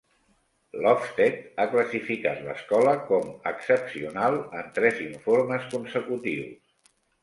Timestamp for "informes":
5.09-5.73